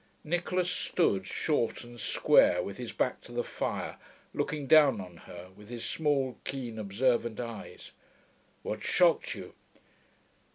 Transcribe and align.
Nicholas 0.23 0.71
stood, 0.71 1.27
short 1.27 1.83
and 1.83 1.99
square, 1.99 2.63
with 2.63 2.77
his 2.77 2.91
back 2.91 3.21
to 3.21 3.31
the 3.31 3.43
fire, 3.43 3.99
looking 4.33 4.65
down 4.65 4.99
on 4.99 5.15
her 5.17 5.49
with 5.55 5.69
his 5.69 5.85
small, 5.85 6.39
keen, 6.43 6.79
observant 6.79 7.39
eyes. 7.39 7.91
'What's 8.63 8.83
shocked 8.87 9.35
you?' 9.35 9.53